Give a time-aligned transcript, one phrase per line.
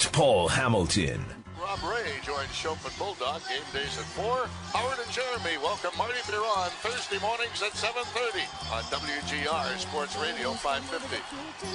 [0.00, 1.20] It's Paul Hamilton.
[1.60, 4.48] Rob Ray joins Schopp and Bulldog game days at 4.
[4.72, 11.20] Howard and Jeremy welcome Marty Biron Thursday mornings at 7.30 on WGR Sports Radio 550.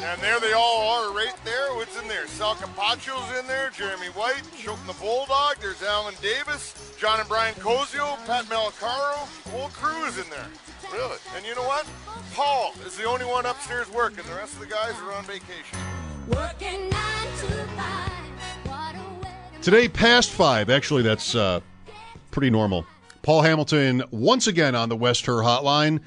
[0.01, 1.75] And there they all are right there.
[1.75, 2.25] What's in there?
[2.25, 7.53] Sal Capaccio's in there, Jeremy White, Chopin the Bulldog, there's Alan Davis, John and Brian
[7.61, 9.21] Koziol, Pat Malacaro,
[9.53, 10.49] whole crew is in there.
[10.91, 11.21] Really?
[11.37, 11.85] And you know what?
[12.33, 14.25] Paul is the only one upstairs working.
[14.25, 15.77] The rest of the guys are on vacation.
[16.27, 18.04] Working nine to five.
[19.65, 20.69] Today, past five.
[20.69, 21.59] Actually, that's uh,
[22.29, 22.85] pretty normal.
[23.23, 26.01] Paul Hamilton once again on the West Her Hotline.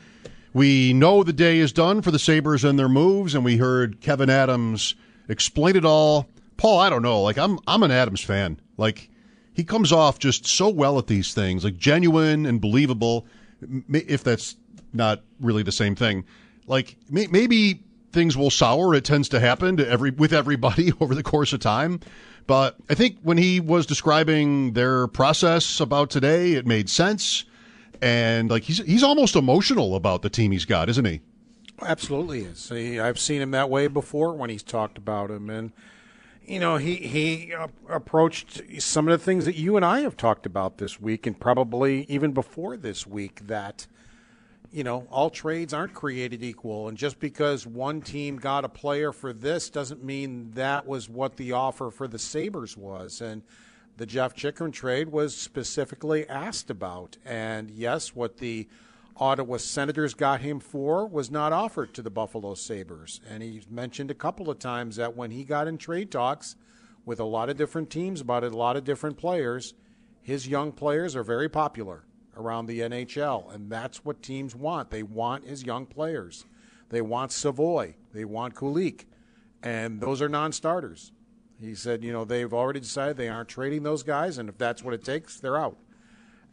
[0.53, 4.01] We know the day is done for the Sabres and their moves, and we heard
[4.01, 4.95] Kevyn Adams
[5.29, 6.29] explain it all.
[6.56, 7.20] Paul, I don't know.
[7.20, 8.61] Like I'm, I'm an Adams fan.
[8.77, 9.11] Like
[9.55, 13.27] he comes off just so well at these things, like genuine and believable.
[13.91, 14.55] If that's
[14.92, 16.27] not really the same thing,
[16.69, 18.95] like may- maybe things will sour.
[18.95, 21.98] It tends to happen to every with everybody over the course of time.
[22.48, 27.44] But I think when he was describing their process about today, it made sense.
[28.00, 31.20] And like he's he's almost emotional about the team he's got, isn't he?
[31.83, 32.73] Absolutely is.
[32.73, 35.73] I've seen him that way before when he's talked about him, and
[36.46, 37.52] you know he he
[37.89, 41.39] approached some of the things that you and I have talked about this week, and
[41.39, 43.46] probably even before this week.
[43.46, 43.86] That
[44.70, 49.12] you know all trades aren't created equal, and just because one team got a player
[49.12, 53.42] for this doesn't mean that was what the offer for the Sabres was, and.
[53.96, 58.68] The Jeff Chychrun trade was specifically asked about, and yes, what the
[59.20, 63.20] Ottawa Senators got him for was not offered to the Buffalo Sabres.
[63.29, 66.55] And he mentioned a couple of times that when he got in trade talks
[67.05, 69.74] with a lot of different teams about a lot of different players,
[70.23, 72.05] his young players are very popular
[72.38, 73.52] around the NHL.
[73.54, 74.90] And that's what teams want.
[74.90, 76.46] They want his young players.
[76.88, 77.94] They want Savoie.
[78.12, 79.04] They want Kulich.
[79.62, 81.12] And those are non starters.
[81.60, 84.38] He said, you know, they've already decided they aren't trading those guys.
[84.38, 85.76] And if that's what it takes, they're out.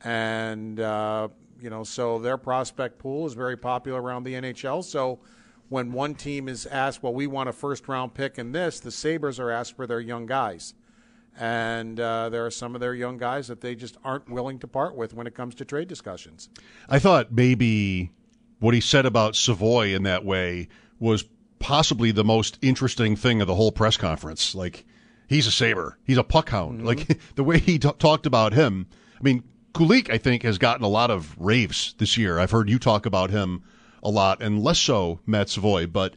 [0.04, 1.28] And, uh,
[1.62, 4.84] you know, so their prospect pool is very popular around the NHL.
[4.84, 5.20] So
[5.70, 8.92] when one team is asked, well, we want a first round pick in this, the
[8.92, 10.74] Sabres are asked for their young guys.
[11.38, 14.68] And uh, there are some of their young guys that they just aren't willing to
[14.68, 16.50] part with when it comes to trade discussions.
[16.88, 18.12] I thought maybe
[18.60, 20.70] what he said about Savoie in that way
[21.00, 21.26] was
[21.60, 24.56] possibly the most interesting thing of the whole press conference.
[24.56, 24.86] Like,
[25.28, 26.86] he's a saber, he's a puck hound.
[26.86, 28.88] Like, the way he t- talked about him.
[29.20, 32.40] I mean, Kulich, I think, has gotten a lot of raves this year.
[32.40, 33.64] I've heard you talk about him
[34.02, 36.16] a lot, and less so Matt Savoie, but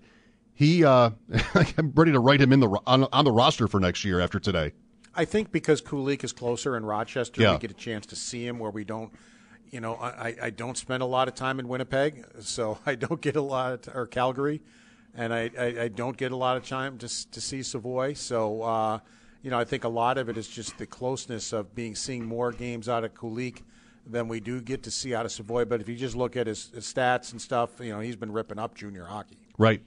[0.54, 1.10] he, uh,
[1.76, 4.38] I'm ready to write him in the on, on the roster for next year after
[4.38, 4.72] today.
[5.14, 7.52] I think because Kulich is closer in Rochester, Yeah.
[7.54, 9.12] we get a chance to see him where we don't.
[9.70, 13.20] You know, I, I don't spend a lot of time in Winnipeg, so I don't
[13.20, 14.62] get a lot, or Calgary,
[15.14, 18.14] and I, I, I don't get a lot of time to to see Savoie.
[18.14, 18.98] So, uh,
[19.42, 22.24] you know, I think a lot of it is just the closeness of being seeing
[22.24, 23.62] more games out of Kulich
[24.06, 25.66] than we do get to see out of Savoie.
[25.66, 28.32] But if you just look at his, his stats and stuff, you know, he's been
[28.32, 29.36] ripping up junior hockey.
[29.58, 29.82] Right.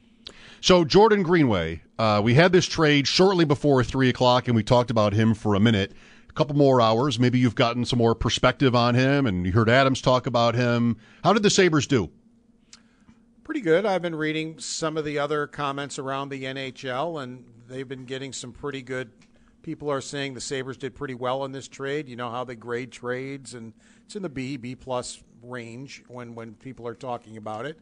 [0.62, 4.92] So Jordan Greenway, uh, we had this trade shortly before three o'clock, and we talked
[4.92, 5.94] about him for a minute.
[6.30, 7.20] A couple more hours.
[7.20, 10.98] Maybe you've gotten some more perspective on him, and you heard Adams talk about him.
[11.24, 12.10] How did the Sabres do?
[13.44, 13.86] Pretty good.
[13.86, 18.32] I've been reading some of the other comments around the NHL, and they've been getting
[18.32, 19.12] some pretty good.
[19.64, 22.08] People are saying the Sabres did pretty well in this trade.
[22.08, 23.74] You know how they grade trades, and
[24.06, 27.80] it's in the B, B plus range when when people are talking about it.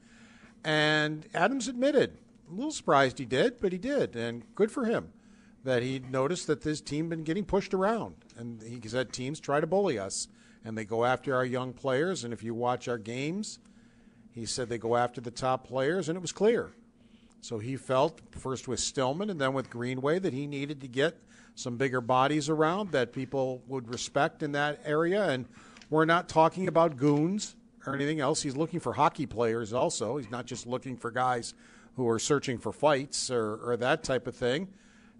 [0.63, 2.17] And Adams admitted,
[2.49, 5.13] a little surprised he did, but he did, and good for him
[5.63, 9.59] that he noticed that this team been getting pushed around, and he said teams try
[9.59, 10.27] to bully us,
[10.63, 12.23] and they go after our young players.
[12.23, 13.59] And if you watch our games,
[14.31, 16.71] he said they go after the top players, and it was clear.
[17.41, 21.17] So he felt first with Stillman and then with Greenway that he needed to get
[21.55, 25.29] some bigger bodies around that people would respect in that area.
[25.29, 25.45] And
[25.89, 27.55] we're not talking about goons
[27.85, 28.41] or anything else.
[28.41, 30.17] He's looking for hockey players also.
[30.17, 31.53] He's not just looking for guys
[31.99, 34.69] who are searching for fights or, or that type of thing.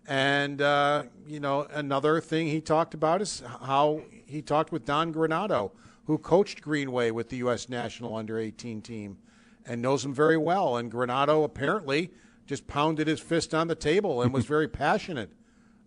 [0.07, 5.13] And, uh, you know, another thing he talked about is how he talked with Don
[5.13, 5.71] Granato,
[6.05, 7.67] who coached Greenway with the U.S.
[7.67, 9.17] national under 18 team
[9.65, 10.77] and knows him very well.
[10.77, 12.11] And Granato apparently
[12.47, 15.31] just pounded his fist on the table and was very passionate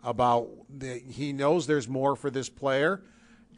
[0.03, 3.01] about the, he knows there's more for this player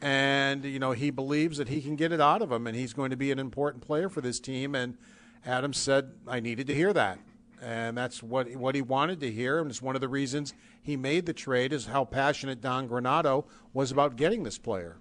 [0.02, 2.92] and you know he believes that he can get it out of him and he's
[2.92, 4.96] going to be an important player for this team and
[5.44, 7.18] Adams said I needed to hear that
[7.62, 10.54] and that's what what he wanted to hear and it's one of the reasons
[10.86, 14.96] he made the trade is how passionate Don Granato was about getting this player.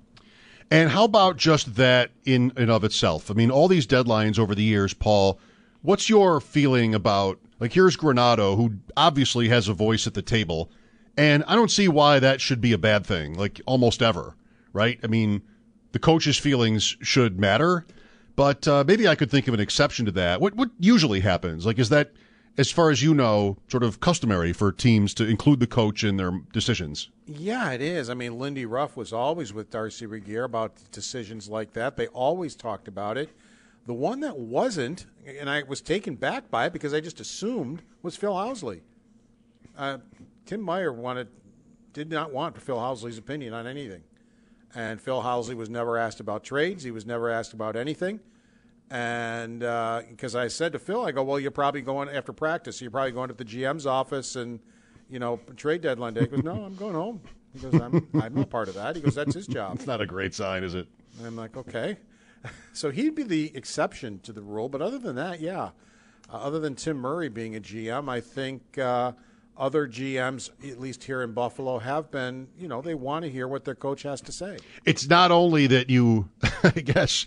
[0.72, 3.30] And how about just that in and of itself?
[3.30, 5.40] I mean, all these deadlines over the years, Paul.
[5.84, 10.72] What's your feeling about like here's Granato, who obviously has a voice at the table,
[11.16, 14.36] and I don't see why that should be a bad thing, like almost ever,
[14.74, 15.00] right?
[15.04, 15.44] I mean,
[15.92, 17.86] the coach's feelings should matter,
[18.36, 20.42] but uh, maybe I could think of an exception to that.
[20.42, 21.68] What what usually happens?
[21.68, 22.14] Like, is that
[22.58, 26.18] as far as you know, sort of customary for teams to include the coach in
[26.18, 27.10] their decisions?
[27.26, 28.10] Yeah, it is.
[28.10, 31.98] I mean, Lindy Ruff was always with Darcy Regier about decisions like that.
[31.98, 33.30] They always talked about it.
[33.86, 37.84] The one that wasn't, and I was taken back by it because I just assumed,
[38.02, 38.82] was Phil Housley.
[39.78, 40.00] Uh,
[40.46, 41.28] Tim Murray wanted,
[41.94, 44.04] did not want Phil Housley's opinion on anything.
[44.74, 46.84] And Phil Housley was never asked about trades.
[46.84, 48.20] He was never asked about anything.
[48.92, 49.60] And
[50.10, 52.82] because I said to Phil, I go, well, you're probably going after practice.
[52.82, 54.60] You're probably going to the GM's office and,
[55.10, 56.22] you know, trade deadline day.
[56.22, 57.22] He goes, no, I'm going home.
[57.54, 58.96] He goes, I'm, I'm not part of that.
[58.96, 59.76] He goes, that's his job.
[59.76, 60.88] It's not a great sign, is it?
[61.18, 61.98] And I'm like, okay.
[62.74, 64.70] So he'd be the exception to the rule.
[64.70, 65.72] But other than that, yeah.
[66.32, 69.14] Uh, other than Tim Murray being a GM, I think uh,
[69.58, 73.48] other GMs, at least here in Buffalo, have been, you know, they want to hear
[73.48, 74.58] what their coach has to say.
[74.86, 76.30] It's not only that you,
[76.64, 77.26] I guess,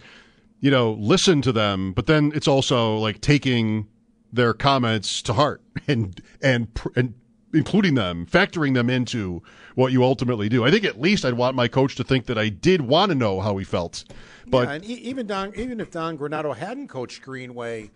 [0.61, 3.87] you know, listen to them, but then it's also like taking
[4.33, 7.15] their comments to heart and and and
[7.55, 9.43] including them, factoring them into
[9.75, 10.65] what you ultimately do.
[10.65, 13.15] I think at least I'd want my coach to think that I did want to
[13.15, 14.05] know how he felt.
[14.47, 17.91] But yeah, and even Don, even if Don Granato hadn't coached Greenway,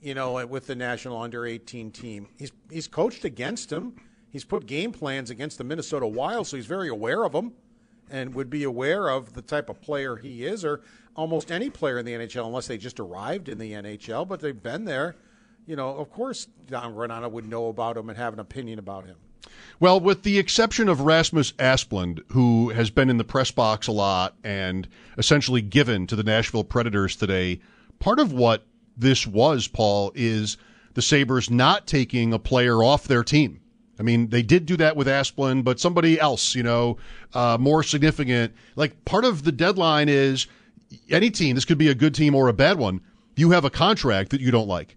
[0.00, 3.94] you know, uh, with the national under 18 team, he's he's coached against him.
[4.30, 7.52] He's put game plans against the Minnesota Wild, so he's very aware of them
[8.10, 10.80] and would be aware of the type of player he is, or
[11.14, 14.62] almost any player in the NHL, unless they just arrived in the NHL, but they've
[14.62, 15.16] been there.
[15.66, 19.06] You know, of course, Don Granato would know about him and have an opinion about
[19.06, 19.16] him.
[19.78, 23.92] Well, with the exception of Rasmus Asplund, who has been in the press box a
[23.92, 24.88] lot and
[25.18, 27.60] essentially given to the Nashville Predators today,
[27.98, 28.64] part of what
[28.96, 30.56] this was, Paul, is
[30.94, 33.60] the Sabres not taking a player off their team.
[33.98, 36.98] I mean, they did do that with Asplund, but somebody else, you know,
[37.34, 38.54] uh, more significant.
[38.74, 40.46] Like part of the deadline is
[41.10, 43.00] any team, this could be a good team or a bad one,
[43.36, 44.96] you have a contract that you don't like.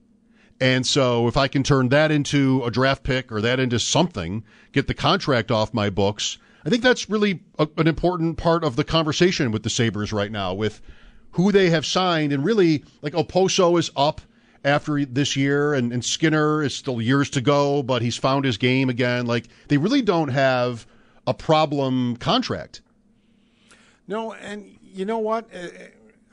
[0.62, 4.44] And so if I can turn that into a draft pick or that into something,
[4.74, 8.76] get the contract off my books, I think that's really a, an important part of
[8.76, 10.82] the conversation with the Sabres right now with
[11.32, 12.34] who they have signed.
[12.34, 14.20] And really, like Okposo is up
[14.64, 18.58] after this year and, and Skinner is still years to go, but he's found his
[18.58, 19.26] game again.
[19.26, 20.86] Like they really don't have
[21.28, 22.82] a problem contract.
[24.08, 25.48] No, and you know what?
[25.54, 25.68] Uh,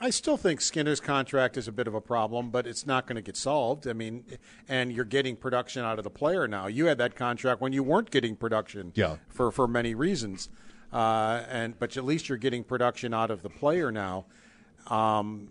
[0.00, 3.16] I still think Skinner's contract is a bit of a problem, but it's not going
[3.16, 3.87] to get solved.
[3.87, 4.25] I mean,
[4.68, 6.66] and you're getting production out of the player now.
[6.66, 9.16] You had that contract when you weren't getting production Yeah.
[9.28, 10.49] for, for many reasons.
[10.92, 14.26] Uh, and but at least you're getting production out of the player now.
[14.88, 15.49] Um,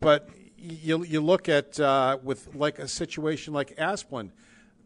[0.00, 0.28] but
[0.64, 4.30] you you look at uh, with like a situation like Asplund,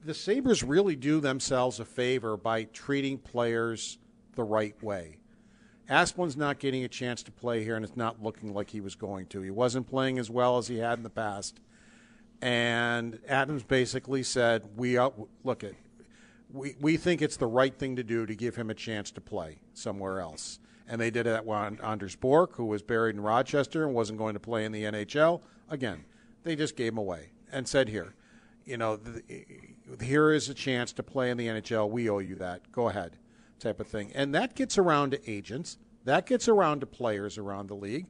[0.04, 3.98] the Sabres really do themselves a favor by treating players
[4.34, 5.18] the right way.
[5.88, 8.94] Asplund's not getting a chance to play here, and it's not looking like he was
[8.94, 9.40] going to.
[9.40, 11.60] He wasn't playing as well as he had in the past.
[12.42, 14.98] And Adams basically said, "We
[15.44, 15.74] look at,
[16.52, 19.20] we we think it's the right thing to do to give him a chance to
[19.20, 20.58] play somewhere else."
[20.88, 24.34] And they did it with Anders Bjork, who was buried in Rochester and wasn't going
[24.34, 25.42] to play in the NHL.
[25.68, 26.04] Again,
[26.44, 28.14] they just gave him away and said, "Here,
[28.64, 29.46] you know, th-
[30.00, 31.90] here is a chance to play in the NHL.
[31.90, 32.72] We owe you that.
[32.72, 33.18] Go ahead."
[33.58, 34.12] type of thing.
[34.14, 38.06] And that gets around to agents, that gets around to players around the league,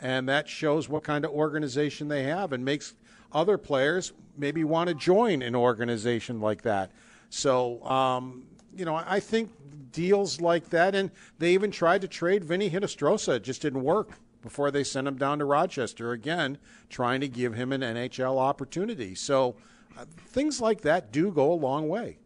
[0.00, 2.94] and that shows what kind of organization they have and makes
[3.32, 6.90] other players maybe want to join an organization like that.
[7.30, 9.50] So, um, you know, I think
[9.92, 13.36] deals like that, and they even tried to trade Vinny Hinostroza.
[13.36, 14.10] It just didn't work
[14.42, 16.58] before they sent him down to Rochester again,
[16.90, 19.14] trying to give him an NHL opportunity.
[19.14, 19.56] So,
[19.98, 22.18] Uh, things like that do go a long way.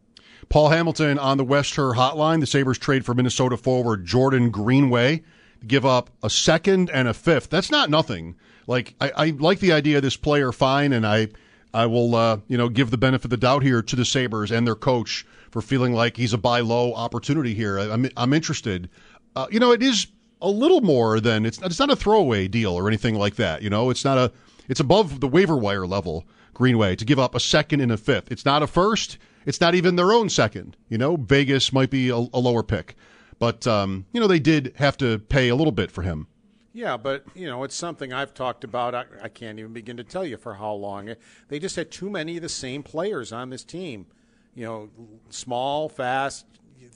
[0.49, 2.40] Paul Hamilton on the West Her hotline.
[2.40, 5.23] The Sabres trade for Minnesota forward Jordan Greenway,
[5.64, 7.49] give up a second and a fifth.
[7.49, 8.35] That's not nothing.
[8.66, 11.28] Like I, I like the idea of this player fine, and I
[11.72, 14.50] I will uh, you know give the benefit of the doubt here to the Sabres
[14.50, 17.78] and their coach for feeling like he's a buy low opportunity here.
[17.78, 18.88] I, I'm I'm interested.
[19.36, 20.08] Uh, you know, it is
[20.42, 23.62] a little more than it's it's not a throwaway deal or anything like that.
[23.62, 24.32] You know, it's not a
[24.68, 26.24] it's above the waiver wire level.
[26.52, 28.30] Greenway to give up a second and a fifth.
[28.30, 29.16] It's not a first.
[29.46, 30.76] It's not even their own second.
[30.90, 32.96] You know, Vegas might be a, a lower pick,
[33.38, 36.26] but um, you know they did have to pay a little bit for him.
[36.72, 38.94] Yeah, but you know it's something I've talked about.
[38.94, 41.14] I, I can't even begin to tell you for how long.
[41.48, 44.06] They just had too many of the same players on this team.
[44.54, 44.90] You know,
[45.30, 46.46] small, fast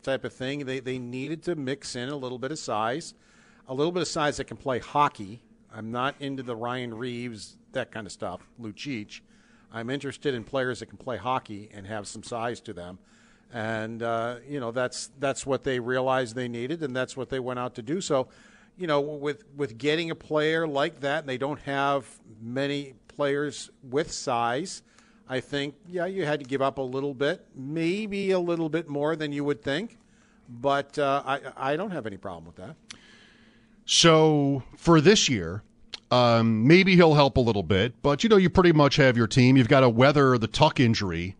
[0.02, 0.66] type of thing.
[0.66, 3.14] They they needed to mix in a little bit of size,
[3.66, 5.42] a little bit of size that can play hockey.
[5.74, 8.46] I'm not into the Ryan Reaves that kind of stuff.
[8.60, 9.20] Lucic.
[9.72, 13.00] I'm interested in players that can play hockey and have some size to them.
[13.52, 17.40] And uh, you know that's that's what they realized they needed, and that's what they
[17.40, 18.00] went out to do.
[18.00, 18.28] So,
[18.76, 22.06] you know, with with getting a player like that, and they don't have
[22.40, 24.82] many players with size.
[25.28, 28.88] I think, yeah, you had to give up a little bit, maybe a little bit
[28.88, 29.96] more than you would think,
[30.48, 32.76] but uh, I I don't have any problem with that.
[33.86, 35.62] So for this year,
[36.10, 39.26] um, maybe he'll help a little bit, but you know, you pretty much have your
[39.26, 39.56] team.
[39.56, 41.36] You've got to weather the Tuch injury,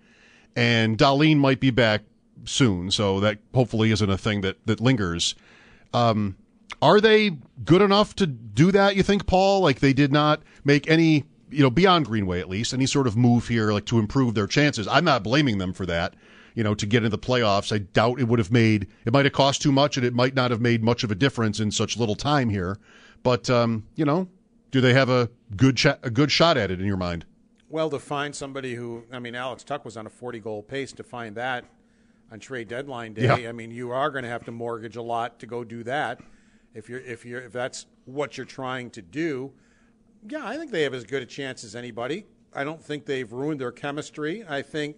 [0.57, 2.03] and Dahlin might be back
[2.45, 5.35] soon, so that hopefully isn't a thing that that lingers.
[5.93, 6.37] Um,
[6.83, 7.33] are they
[7.65, 8.97] good enough to do that?
[8.97, 9.61] You think, Paul?
[9.61, 13.17] Like they did not make any, you know, beyond Greenway at least, any sort of
[13.17, 14.87] move here, like to improve their chances.
[14.89, 16.15] I'm not blaming them for that.
[16.55, 18.87] You know, to get into the playoffs, I doubt it would have made.
[19.05, 21.15] It might have cost too much, and it might not have made much of a
[21.17, 22.79] difference in such little time here.
[23.25, 24.29] But um, you know,
[24.71, 27.25] do they have a good ch- a good shot at it in your mind?
[27.69, 30.93] Well, to find somebody who, I mean, Alex Tuch was on a 40 goal pace.
[30.93, 31.65] To find that
[32.31, 33.49] on trade deadline day, Yeah.
[33.49, 36.21] I mean, you are going to have to mortgage a lot to go do that.
[36.75, 39.53] If you're, if you're, if that's what you're trying to do,
[40.29, 42.27] yeah, I think they have as good a chance as anybody.
[42.53, 44.45] I don't think they've ruined their chemistry.
[44.49, 44.97] I think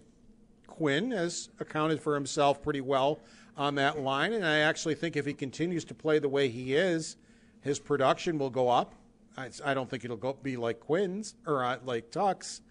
[0.65, 3.19] Quinn has accounted for himself pretty well
[3.55, 6.75] on that line, and I actually think if he continues to play the way he
[6.75, 7.17] is,
[7.61, 8.93] his production will go up.
[9.35, 12.61] I, I don't think it'll go, be like Quinn's or uh, like Tuch's,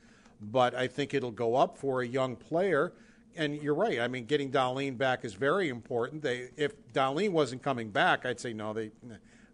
[0.40, 2.92] but I think it'll go up for a young player.
[3.36, 4.00] And you're right.
[4.00, 6.22] I mean, getting Dahlin back is very important.
[6.22, 8.72] They, if Dahlin wasn't coming back, I'd say no.
[8.72, 8.90] They,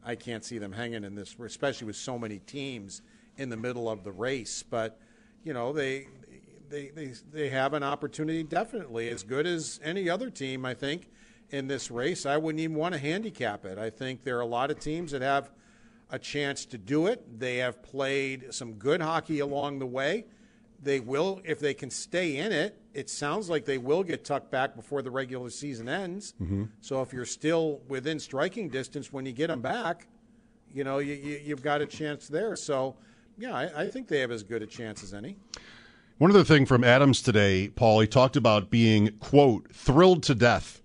[0.04, 3.02] I can't see them hanging in this, especially with so many teams
[3.36, 4.62] in the middle of the race.
[4.62, 4.98] But
[5.44, 6.06] you know, they,
[6.68, 10.64] they, they, they have an opportunity, definitely as good as any other team.
[10.64, 11.08] I think
[11.50, 13.78] in this race, I wouldn't even want to handicap it.
[13.78, 15.50] I think there are a lot of teams that have
[16.10, 17.38] a chance to do it.
[17.38, 20.26] They have played some good hockey along the way.
[20.82, 24.50] They will, if they can stay in it, it sounds like they will get tucked
[24.50, 26.34] back before the regular season ends.
[26.40, 26.64] Mm-hmm.
[26.80, 30.06] So if you're still within striking distance when you get them back,
[30.72, 32.56] you know, you, you, you've got a chance there.
[32.56, 32.96] So,
[33.38, 35.36] yeah, I, I think they have as good a chance as any.
[36.18, 40.80] One other thing from Adams today, Paul, he talked about being, quote, thrilled to death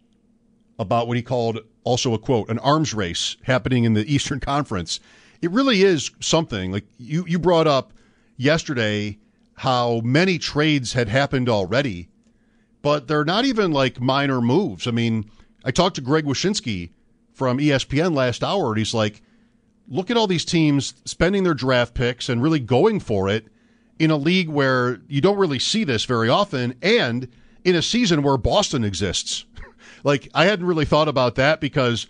[0.79, 4.99] about what he called also a quote, an arms race happening in the Eastern Conference.
[5.41, 6.71] It really is something.
[6.71, 7.93] Like you, you brought up
[8.35, 9.17] yesterday
[9.57, 12.09] how many trades had happened already,
[12.83, 14.87] but they're not even like minor moves.
[14.87, 15.29] I mean,
[15.65, 16.91] I talked to Greg Wyshynski
[17.33, 19.23] from ESPN last hour, and he's like,
[19.87, 23.47] look at all these teams spending their draft picks and really going for it
[23.97, 27.27] in a league where you don't really see this very often and
[27.63, 29.45] in a season where Boston exists.
[30.03, 32.05] like, I hadn't really thought about that because,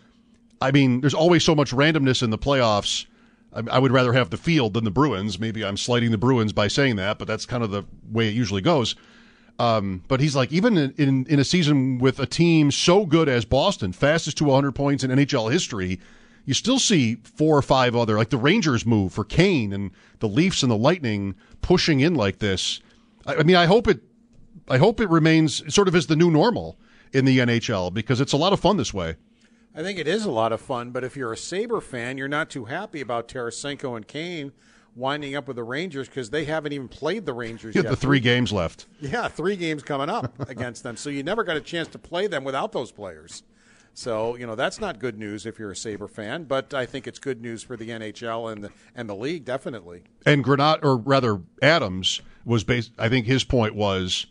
[0.62, 3.06] I mean, there's always so much randomness in the playoffs.
[3.72, 5.40] I, would rather have the field than the Bruins.
[5.40, 8.36] Maybe I'm slighting the Bruins by saying that, but that's kind of the way it
[8.36, 8.96] usually goes.
[9.60, 13.28] Um, but he's like, even in, in, in a season with a team so good
[13.28, 16.00] as Boston, fastest to 100 points in NHL history,
[16.46, 20.28] you still see four or five other, like the Rangers move for Kane and the
[20.28, 22.82] Leafs and the Lightning pushing in like this.
[23.26, 24.02] I, I mean, I hope it,
[24.70, 26.78] I hope it remains sort of as the new normal
[27.12, 29.16] in the NHL because it's a lot of fun this way.
[29.78, 32.28] I think it is a lot of fun, but if you're a Sabre fan, you're
[32.28, 34.52] not too happy about Tarasenko and Kane
[34.96, 37.92] winding up with the Rangers because they haven't even played the Rangers You yet.
[37.92, 38.88] the three games left.
[39.00, 40.98] Yeah, three games coming up against them.
[40.98, 43.44] So you never got a chance to play them without those players.
[43.94, 47.06] So, you know, that's not good news if you're a Sabre fan, but I think
[47.06, 50.04] it's good news for the NHL and the and the league definitely.
[50.26, 52.94] And Granat, or rather Adams, was based.
[52.98, 54.26] I think his point was,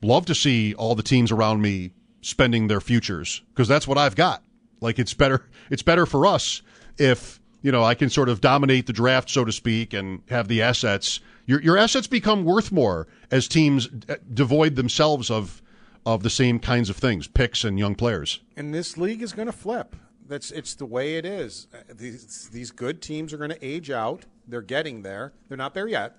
[0.00, 4.16] love to see all the teams around me spending their futures because that's what I've
[4.16, 4.42] got.
[4.80, 5.46] Like it's better.
[5.70, 6.62] It's better for us
[6.98, 10.48] if you know I can sort of dominate the draft, so to speak, and have
[10.48, 11.20] the assets.
[11.46, 13.88] Your your assets become worth more as teams
[14.32, 15.62] devoid themselves of
[16.06, 18.40] of the same kinds of things, picks and young players.
[18.56, 19.94] And this league is going to flip.
[20.26, 21.66] That's it's the way it is.
[21.74, 24.24] Uh, These these good teams are going to age out.
[24.46, 25.32] They're getting there.
[25.48, 26.16] They're not there yet,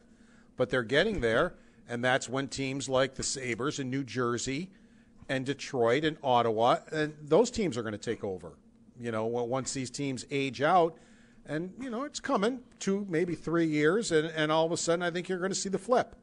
[0.58, 1.56] but they're getting there.
[1.88, 4.70] And that's when teams like the Sabres in New Jersey,
[5.32, 8.52] and Detroit and Ottawa, and those teams are going to take over.
[9.00, 10.98] You know, once these teams age out,
[11.46, 15.02] and you know it's coming two maybe three years, and, and all of a sudden
[15.02, 16.18] I think you're going to see the flip.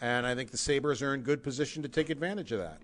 [0.00, 2.78] And I think the Sabres are in good position to take advantage of that.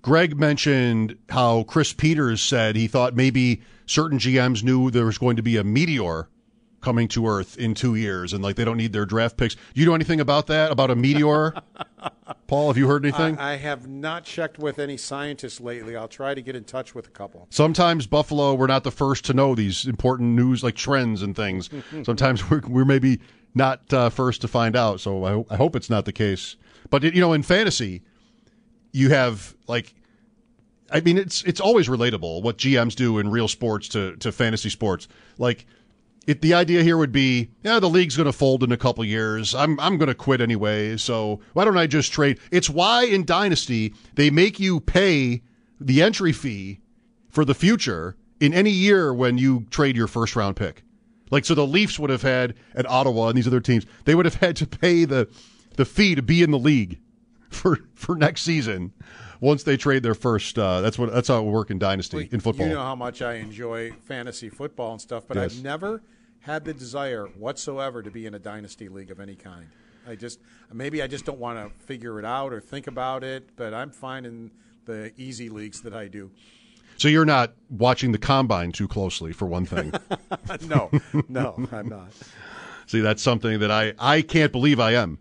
[0.00, 5.36] Greg mentioned how Chris Peters said he thought maybe certain GMs knew there was going
[5.36, 6.28] to be a meteor
[6.80, 9.54] coming to Earth in two years, and like they don't need their draft picks.
[9.54, 10.70] Do you know anything about that?
[10.70, 11.54] About a meteor?
[12.46, 13.38] Paul, have you heard anything?
[13.38, 15.94] I, I have not checked with any scientists lately.
[15.96, 17.46] I'll try to get in touch with a couple.
[17.50, 21.70] Sometimes Buffalo, we're not the first to know these important news like trends and things.
[22.02, 23.20] Sometimes we're, we're maybe
[23.54, 25.00] not uh, first to find out.
[25.00, 26.56] So I, I hope it's not the case.
[26.88, 28.02] But you know, in fantasy,
[28.92, 29.94] you have like,
[30.90, 34.70] I mean, it's it's always relatable what GMs do in real sports to to fantasy
[34.70, 35.06] sports.
[35.38, 35.66] Like,
[36.26, 39.04] it, the idea here would be, yeah, the league's going to fold in a couple
[39.04, 39.54] years.
[39.54, 40.96] I'm I'm going to quit anyway.
[40.96, 42.38] So why don't I just trade?
[42.50, 45.42] It's why in Dynasty they make you pay
[45.80, 46.80] the entry fee
[47.30, 50.82] for the future in any year when you trade your first round pick.
[51.30, 54.26] Like so the Leafs would have had at Ottawa and these other teams, they would
[54.26, 55.28] have had to pay the
[55.76, 57.00] the fee to be in the league
[57.48, 58.92] for for next season
[59.40, 62.28] once they trade their first uh, that's what that's how it would work in dynasty
[62.30, 62.66] in football.
[62.66, 65.56] You know how much I enjoy fantasy football and stuff, but Yes.
[65.56, 66.02] I've never
[66.40, 69.66] had the desire whatsoever to be in a dynasty league of any kind.
[70.06, 70.40] I just
[70.72, 73.90] maybe I just don't want to figure it out or think about it, but I'm
[73.90, 74.50] fine in
[74.86, 76.30] the easy leagues that I do.
[76.96, 79.92] So you're not watching the combine too closely for one thing.
[80.68, 80.90] no,
[81.28, 82.12] no, I'm not.
[82.86, 85.18] See, that's something that I I can't believe I am.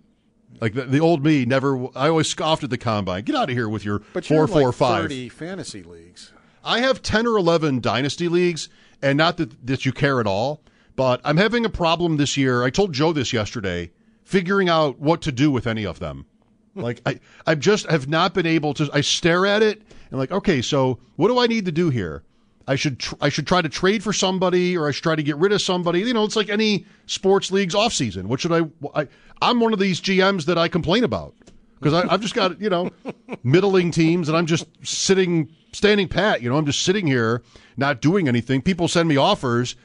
[0.61, 3.23] Like the, the old me never I always scoffed at the combine.
[3.23, 5.01] Get out of here with your But four four like five.
[5.03, 6.33] 30 fantasy leagues.
[6.63, 8.67] I have 10 or 11 dynasty leagues,
[9.01, 10.61] and not that, that you care at all,
[10.97, 12.63] but I'm having a problem this year.
[12.63, 13.91] I told Joe this yesterday,
[14.23, 16.25] figuring out what to do with any of them.
[16.75, 18.89] Like, I, I just have not been able to.
[18.93, 19.81] I stare at it
[20.11, 22.23] and, like, okay, so what do I need to do here?
[22.69, 25.23] I should tr- I should try to trade for somebody, or I should try to
[25.23, 26.01] get rid of somebody.
[26.01, 28.29] You know, it's like any sports league's off season.
[28.29, 28.61] What should I?
[28.93, 29.07] I
[29.41, 31.33] I'm one of these GMs that I complain about
[31.79, 32.91] because I've just got you know
[33.43, 36.43] middling teams, and I'm just sitting, standing pat.
[36.43, 37.41] You know, I'm just sitting here,
[37.75, 38.61] not doing anything.
[38.61, 39.75] People send me offers,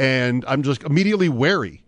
[0.00, 1.84] and I'm just immediately wary.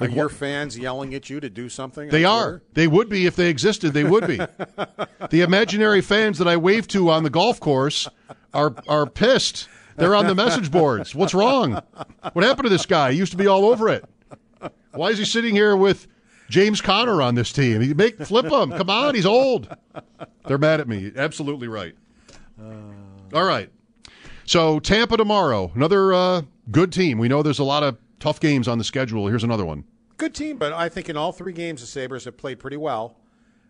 [0.00, 2.08] Are Like your what- fans yelling at you to do something?
[2.08, 2.44] They are.
[2.44, 2.62] Twitter?
[2.72, 3.92] They would be if they existed.
[3.92, 4.36] They would be.
[5.30, 8.08] the imaginary fans that I wave to on the golf course
[8.54, 9.68] are are pissed.
[9.96, 11.14] They're on the message boards.
[11.14, 11.80] What's wrong?
[12.32, 13.12] What happened to this guy?
[13.12, 14.04] He used to be all over it.
[14.92, 16.06] Why is he sitting here with
[16.48, 17.96] James Conner on this team?
[17.96, 18.70] Make flip him.
[18.70, 19.74] Come on, he's old.
[20.46, 21.12] They're mad at me.
[21.16, 21.94] Absolutely right.
[23.34, 23.70] All right.
[24.44, 27.18] So Tampa tomorrow, another uh, good team.
[27.18, 29.26] We know there's a lot of tough games on the schedule.
[29.28, 29.84] Here's another one.
[30.16, 33.16] Good team, but I think in all three games the Sabres have played pretty well.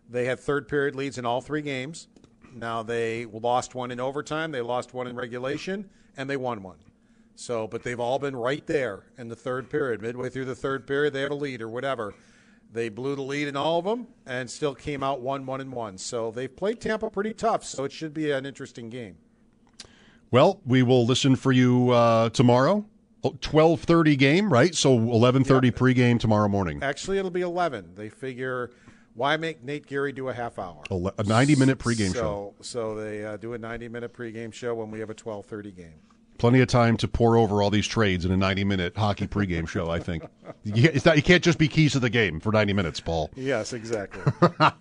[0.09, 2.07] They had third period leads in all three games.
[2.53, 6.77] Now they lost one in overtime, they lost one in regulation, and they won one.
[7.35, 10.01] So, but they've all been right there in the third period.
[10.01, 12.13] Midway through the third period, they have a lead or whatever.
[12.71, 15.71] They blew the lead in all of them and still came out one, one, and
[15.71, 15.97] one.
[15.97, 17.63] So they've played Tampa pretty tough.
[17.63, 19.17] So it should be an interesting game.
[20.31, 22.85] Well, we will listen for you uh, tomorrow.
[23.39, 24.75] Twelve thirty game, right?
[24.75, 26.83] So eleven thirty pregame tomorrow morning.
[26.83, 27.93] Actually, it'll be eleven.
[27.95, 28.71] They figure
[29.15, 30.83] why make Nate Geary do a half hour?
[30.89, 32.53] A ninety minute pregame so, show.
[32.61, 35.93] So they uh, do a 90 minute pregame show when we have a 12:30 game.
[36.39, 39.67] Plenty of time to pour over all these trades in a ninety minute hockey pregame
[39.67, 39.89] show.
[39.89, 40.23] I think
[40.63, 43.29] you, it's not, you can't just be keys to the game for ninety minutes, Paul.
[43.35, 44.21] Yes, exactly.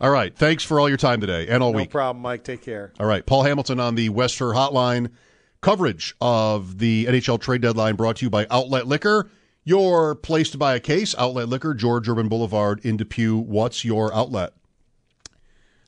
[0.00, 0.36] All right.
[0.36, 1.90] Thanks for all your time today and all no week.
[1.90, 2.42] problem, Mike.
[2.42, 2.92] Take care.
[2.98, 3.24] All right.
[3.24, 5.12] Paul Hamilton on the Wester Hotline.
[5.60, 9.30] Coverage of the NHL trade deadline brought to you by Outlet Liquor.
[9.64, 13.36] Your place to buy a case, Outlet Liquor, George Urban Boulevard in Depew.
[13.36, 14.54] What's your outlet?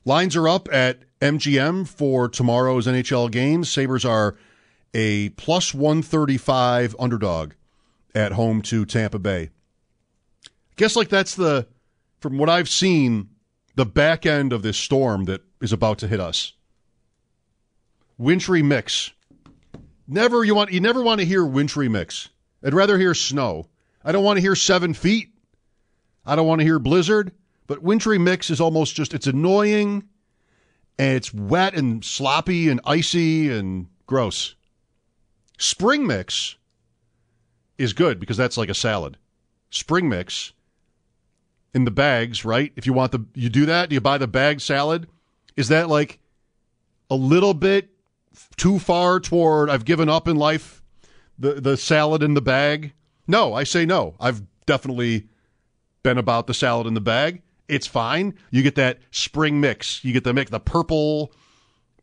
[0.05, 3.71] Lines are up at MGM for tomorrow's NHL games.
[3.71, 4.37] Sabres are
[4.93, 7.53] a plus 135 underdog
[8.13, 9.49] at home to Tampa Bay.
[10.77, 11.67] Guess like that's the,
[12.19, 13.29] from what I've seen,
[13.75, 16.53] the back end of this storm that is about to hit us.
[18.17, 19.11] Wintry mix.
[20.07, 22.29] Never you want you never want to hear wintry mix.
[22.65, 23.67] I'd rather hear snow.
[24.03, 25.29] I don't want to hear seven feet.
[26.25, 27.31] I don't want to hear blizzard.
[27.67, 30.03] But wintry mix is almost just it's annoying
[30.97, 34.55] and it's wet and sloppy and icy and gross.
[35.57, 36.55] Spring mix
[37.77, 39.17] is good because that's like a salad.
[39.69, 40.53] Spring mix
[41.73, 42.71] in the bags, right?
[42.75, 43.89] If you want the, you do that.
[43.89, 45.07] Do you buy the bag salad?
[45.55, 46.19] Is that like
[47.09, 47.89] a little bit
[48.57, 50.81] too far toward I've given up in life?
[51.37, 52.93] The the salad in the bag?
[53.27, 54.15] No, I say no.
[54.19, 55.27] I've definitely
[56.03, 57.41] been about the salad in the bag.
[57.67, 58.35] It's fine.
[58.51, 60.03] You get that spring mix.
[60.03, 61.31] You get the mix, the purple,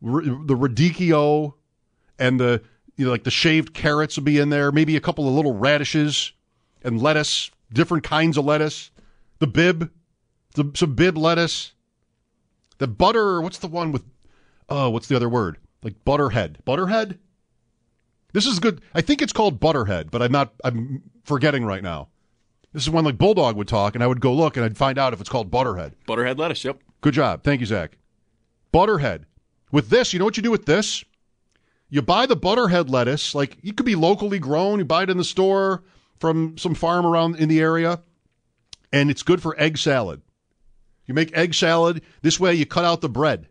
[0.01, 1.53] the radicchio,
[2.19, 2.61] and the
[2.97, 4.71] you know like the shaved carrots will be in there.
[4.71, 6.33] Maybe a couple of little radishes
[6.83, 8.91] and lettuce, different kinds of lettuce.
[9.39, 9.91] The bib,
[10.55, 11.73] the, some bib lettuce.
[12.77, 13.41] The butter.
[13.41, 14.03] What's the one with?
[14.67, 15.57] Oh, what's the other word?
[15.81, 16.59] Like butterhead.
[16.65, 17.19] Butterhead.
[18.33, 18.81] This is good.
[18.93, 20.53] I think it's called butterhead, but I'm not.
[20.63, 22.09] I'm forgetting right now.
[22.73, 24.97] This is when like Bulldog would talk, and I would go look, and I'd find
[24.97, 25.95] out if it's called butterhead.
[26.07, 26.63] Butterhead lettuce.
[26.65, 26.79] Yep.
[27.01, 27.43] Good job.
[27.43, 27.97] Thank you, Zach.
[28.71, 29.27] Butterhead.
[29.71, 31.03] With this, you know what you do with this?
[31.89, 34.79] You buy the butterhead lettuce, like it could be locally grown.
[34.79, 35.83] You buy it in the store
[36.19, 38.01] from some farm around in the area,
[38.91, 40.23] and it's good for egg salad.
[41.05, 42.55] You make egg salad this way.
[42.55, 43.47] You cut out the bread.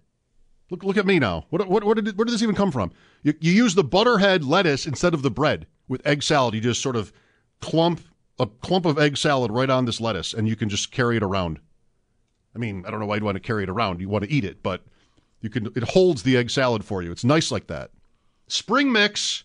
[0.71, 1.47] Look, look at me now.
[1.51, 2.90] What, what, what did where did this even come from?
[3.22, 6.54] You, you use the butterhead lettuce instead of the bread with egg salad.
[6.54, 7.12] You just sort of
[7.61, 8.00] clump
[8.38, 11.22] a clump of egg salad right on this lettuce, and you can just carry it
[11.22, 11.61] around.
[12.54, 14.00] I mean, I don't know why you'd want to carry it around.
[14.00, 14.82] You want to eat it, but
[15.40, 15.66] you can.
[15.76, 17.12] It holds the egg salad for you.
[17.12, 17.90] It's nice like that.
[18.48, 19.44] Spring mix,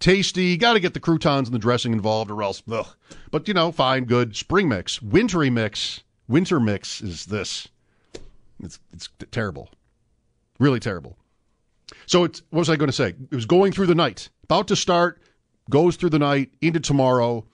[0.00, 0.44] tasty.
[0.44, 2.62] You Got to get the croutons and the dressing involved, or else.
[2.70, 2.86] Ugh.
[3.30, 4.36] But you know, fine, good.
[4.36, 7.68] Spring mix, wintry mix, winter mix is this.
[8.60, 9.68] It's it's terrible,
[10.58, 11.18] really terrible.
[12.06, 13.14] So it's what was I going to say?
[13.30, 15.22] It was going through the night, about to start,
[15.70, 17.46] goes through the night into tomorrow,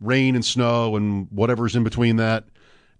[0.00, 2.44] rain and snow and whatever's in between that.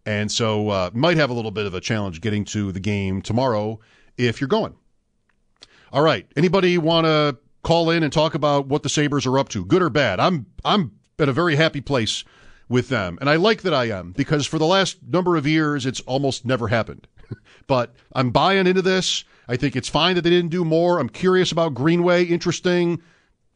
[0.06, 3.22] And so uh, might have a little bit of a challenge getting to the game
[3.22, 3.80] tomorrow
[4.16, 4.74] if you're going.
[5.92, 6.26] All right.
[6.36, 9.82] Anybody want to call in and talk about what the Sabres are up to, good
[9.82, 10.20] or bad?
[10.20, 12.24] I'm I'm at a very happy place
[12.68, 15.84] with them, and I like that I am because for the last number of years
[15.84, 17.06] it's almost never happened.
[17.66, 19.24] but I'm buying into this.
[19.48, 20.98] I think it's fine that they didn't do more.
[20.98, 22.24] I'm curious about Greenway.
[22.24, 23.02] Interesting.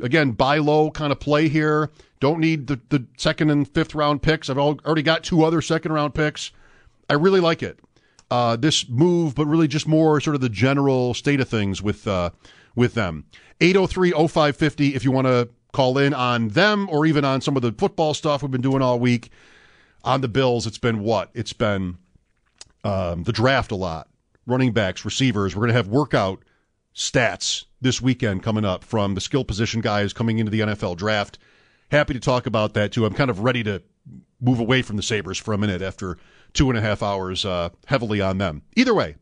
[0.02, 1.90] Again, buy low kind of play here.
[2.18, 4.50] Don't need the, the second and fifth round picks.
[4.50, 6.50] I've already got two other second round picks.
[7.08, 7.78] I really like it.
[8.30, 12.08] Uh, this move, but really just more sort of the general state of things with
[12.08, 12.30] uh,
[12.74, 13.26] with them.
[13.60, 17.72] 803-0550 if you want to call in on them or even on some of the
[17.72, 19.30] football stuff we've been doing all week.
[20.02, 21.30] On the Bills, it's been what?
[21.34, 21.96] It's been
[22.84, 24.08] um, the draft a lot.
[24.46, 25.56] Running backs, receivers.
[25.56, 26.44] We're going to have workout
[26.94, 31.38] stats this weekend coming up from the skill position guys coming into the NFL draft.
[31.90, 33.04] Happy to talk about that too.
[33.04, 33.82] I'm kind of ready to
[34.40, 36.18] move away from the Sabres for a minute after
[36.52, 38.62] two and a half hours uh, heavily on them.
[38.76, 39.16] Either way,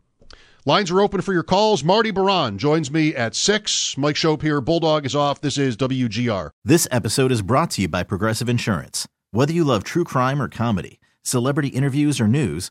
[0.67, 1.85] lines are open for your calls.
[1.85, 3.97] Marty Biron joins me at 6.
[3.97, 4.61] Mike Schopp here.
[4.61, 5.41] Bulldog is off.
[5.41, 6.51] This is WGR.
[6.65, 9.07] This episode is brought to you by Progressive Insurance.
[9.31, 12.71] Whether you love true crime or comedy, celebrity interviews or news,